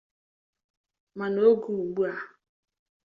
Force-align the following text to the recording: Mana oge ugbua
Mana 1.17 1.39
oge 1.51 1.69
ugbua 1.81 2.11